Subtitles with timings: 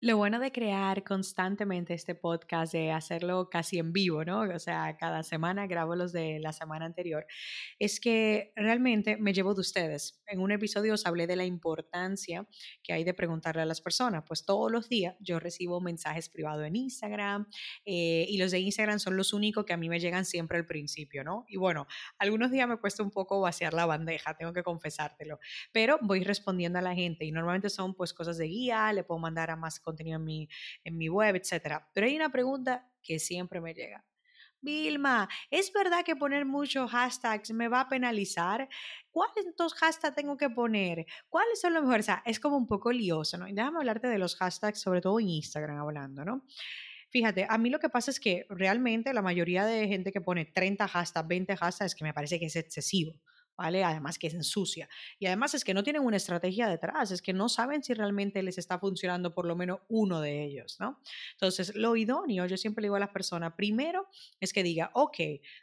[0.00, 4.42] Lo bueno de crear constantemente este podcast, de hacerlo casi en vivo, ¿no?
[4.42, 7.26] O sea, cada semana grabo los de la semana anterior,
[7.80, 10.22] es que realmente me llevo de ustedes.
[10.28, 12.46] En un episodio os hablé de la importancia
[12.84, 14.22] que hay de preguntarle a las personas.
[14.24, 17.48] Pues todos los días yo recibo mensajes privados en Instagram
[17.84, 20.66] eh, y los de Instagram son los únicos que a mí me llegan siempre al
[20.66, 21.44] principio, ¿no?
[21.48, 21.88] Y bueno,
[22.20, 25.40] algunos días me cuesta un poco vaciar la bandeja, tengo que confesártelo,
[25.72, 29.18] pero voy respondiendo a la gente y normalmente son pues cosas de guía, le puedo
[29.18, 30.48] mandar a más contenido en mi,
[30.84, 31.82] en mi web, etc.
[31.92, 34.04] Pero hay una pregunta que siempre me llega.
[34.60, 38.68] Vilma, ¿es verdad que poner muchos hashtags me va a penalizar?
[39.10, 41.06] ¿Cuáles entonces hashtags tengo que poner?
[41.28, 42.06] ¿Cuáles son los mejores?
[42.06, 43.46] O sea, es como un poco lioso, ¿no?
[43.46, 46.44] déjame hablarte de los hashtags, sobre todo en Instagram hablando, ¿no?
[47.10, 50.44] Fíjate, a mí lo que pasa es que realmente la mayoría de gente que pone
[50.44, 53.14] 30 hashtags, 20 hashtags, es que me parece que es excesivo.
[53.58, 53.82] ¿Vale?
[53.82, 54.88] Además que es ensucia.
[55.18, 58.42] Y además es que no tienen una estrategia detrás, es que no saben si realmente
[58.42, 61.02] les está funcionando por lo menos uno de ellos, ¿no?
[61.32, 64.08] Entonces, lo idóneo, yo siempre le digo a las personas, primero
[64.40, 65.16] es que diga, ok,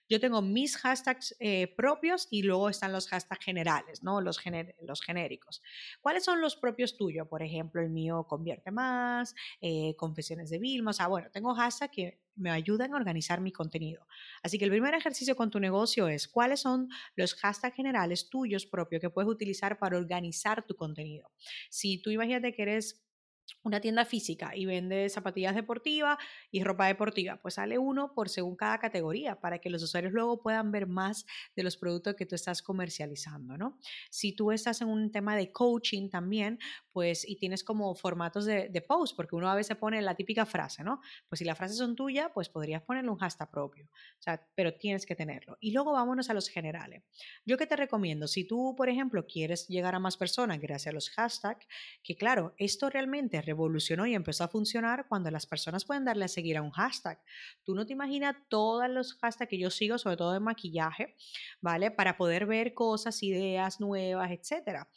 [0.09, 4.19] yo tengo mis hashtags eh, propios y luego están los hashtags generales, ¿no?
[4.19, 4.41] Los,
[4.81, 5.61] los genéricos.
[6.01, 7.27] ¿Cuáles son los propios tuyos?
[7.29, 11.93] Por ejemplo, el mío convierte más, eh, confesiones de Vilma, o sea, bueno, tengo hashtags
[11.95, 14.07] que me ayudan a organizar mi contenido.
[14.43, 18.65] Así que el primer ejercicio con tu negocio es cuáles son los hashtags generales tuyos
[18.65, 21.31] propios que puedes utilizar para organizar tu contenido.
[21.69, 23.04] Si tú imagínate que eres
[23.63, 26.17] una tienda física y vende zapatillas deportivas
[26.51, 30.39] y ropa deportiva, pues sale uno por según cada categoría para que los usuarios luego
[30.39, 33.79] puedan ver más de los productos que tú estás comercializando, ¿no?
[34.09, 36.59] Si tú estás en un tema de coaching también,
[36.91, 40.45] pues y tienes como formatos de, de post, porque uno a veces pone la típica
[40.45, 41.01] frase, ¿no?
[41.27, 44.73] Pues si las frases son tuyas, pues podrías ponerle un hashtag propio, o sea, pero
[44.75, 45.57] tienes que tenerlo.
[45.59, 47.03] Y luego vámonos a los generales.
[47.45, 50.95] Yo que te recomiendo, si tú, por ejemplo, quieres llegar a más personas gracias a
[50.95, 51.67] los hashtags,
[52.03, 56.29] que claro, esto realmente revolucionó y empezó a funcionar cuando las personas pueden darle a
[56.29, 57.19] seguir a un hashtag.
[57.63, 61.15] Tú no te imaginas todos los hashtags que yo sigo, sobre todo de maquillaje,
[61.61, 61.91] ¿vale?
[61.91, 64.89] Para poder ver cosas, ideas nuevas, etcétera.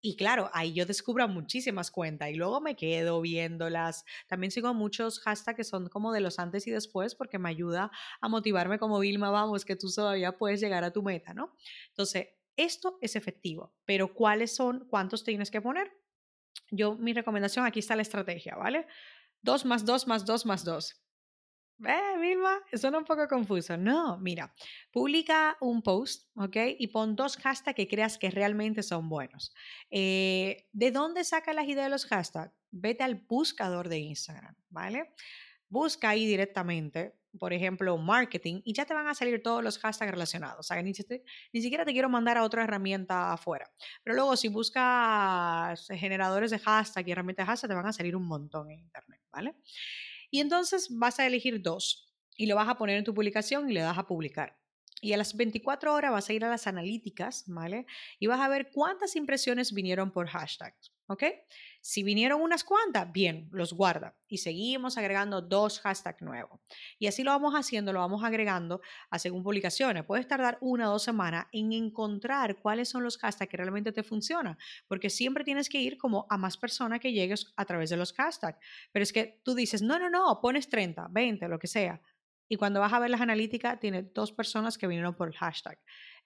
[0.00, 4.04] Y claro, ahí yo descubro muchísimas cuentas y luego me quedo viéndolas.
[4.28, 7.90] También sigo muchos hashtags que son como de los antes y después porque me ayuda
[8.20, 11.56] a motivarme como Vilma, vamos, que tú todavía puedes llegar a tu meta, ¿no?
[11.88, 14.86] Entonces, esto es efectivo, pero ¿cuáles son?
[14.88, 15.90] ¿Cuántos tienes que poner?
[16.70, 18.86] Yo, mi recomendación, aquí está la estrategia, ¿vale?
[19.42, 21.06] 2 más 2 más 2 más 2.
[21.84, 22.58] ¿Eh, Vilma?
[22.72, 23.76] Suena un poco confuso.
[23.76, 24.54] No, mira,
[24.92, 26.56] publica un post, ¿ok?
[26.78, 29.52] Y pon dos hashtags que creas que realmente son buenos.
[29.90, 32.54] Eh, ¿De dónde saca las ideas de los hashtags?
[32.70, 35.12] Vete al buscador de Instagram, ¿vale?
[35.68, 40.10] Busca ahí directamente por ejemplo, marketing, y ya te van a salir todos los hashtags
[40.10, 40.60] relacionados.
[40.60, 40.92] O sea, ni,
[41.52, 43.70] ni, siquiera te quiero mandar a otra herramienta afuera.
[44.02, 48.16] Pero luego, si buscas generadores de hashtag y herramientas de hashtag, te van a salir
[48.16, 49.54] un montón en Internet, ¿vale?
[50.30, 53.74] Y entonces vas a elegir dos y lo vas a poner en tu publicación y
[53.74, 54.58] le das a publicar.
[55.00, 57.86] Y a las 24 horas vas a ir a las analíticas, ¿vale?
[58.18, 61.24] Y vas a ver cuántas impresiones vinieron por hashtags, ¿ok?
[61.88, 64.16] Si vinieron unas cuantas, bien, los guarda.
[64.26, 66.58] Y seguimos agregando dos hashtags nuevos.
[66.98, 70.04] Y así lo vamos haciendo, lo vamos agregando a según publicaciones.
[70.04, 74.02] Puedes tardar una o dos semanas en encontrar cuáles son los hashtags que realmente te
[74.02, 74.58] funcionan.
[74.88, 78.12] Porque siempre tienes que ir como a más personas que llegues a través de los
[78.14, 78.58] hashtags.
[78.90, 82.02] Pero es que tú dices, no, no, no, pones 30, 20, lo que sea
[82.48, 85.78] y cuando vas a ver las analíticas, tiene dos personas que vinieron por el hashtag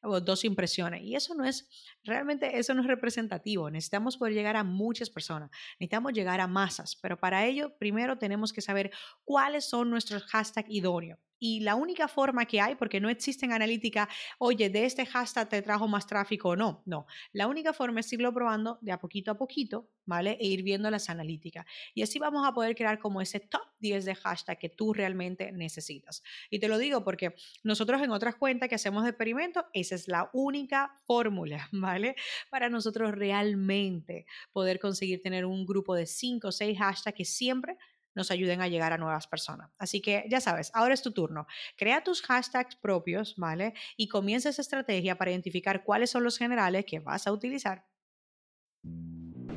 [0.03, 1.03] o dos impresiones.
[1.03, 1.69] Y eso no es,
[2.05, 3.71] realmente eso no es representativo.
[3.71, 8.53] Necesitamos poder llegar a muchas personas, necesitamos llegar a masas, pero para ello primero tenemos
[8.53, 8.91] que saber
[9.25, 11.19] cuáles son nuestros hashtags idóneos.
[11.41, 14.09] Y la única forma que hay, porque no existe en analítica,
[14.39, 17.07] oye, de este hashtag te trajo más tráfico o no, no.
[17.33, 20.37] La única forma es irlo probando de a poquito a poquito, ¿vale?
[20.39, 21.65] E ir viendo las analíticas.
[21.95, 25.51] Y así vamos a poder crear como ese top 10 de hashtag que tú realmente
[25.51, 26.23] necesitas.
[26.51, 30.09] Y te lo digo porque nosotros en otras cuentas que hacemos de experimento, esa es
[30.09, 32.17] la única fórmula, ¿vale?
[32.51, 37.79] Para nosotros realmente poder conseguir tener un grupo de 5 o 6 hashtags que siempre
[38.15, 39.71] nos ayuden a llegar a nuevas personas.
[39.79, 41.47] Así que ya sabes, ahora es tu turno.
[41.77, 43.75] Crea tus hashtags propios, ¿vale?
[43.97, 47.87] Y comienza esa estrategia para identificar cuáles son los generales que vas a utilizar.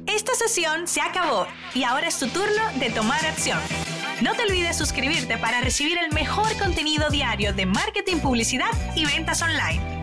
[0.06, 3.60] Esta sesión se acabó y ahora es tu turno de tomar acción.
[4.22, 9.42] No te olvides suscribirte para recibir el mejor contenido diario de marketing, publicidad y ventas
[9.42, 10.03] online.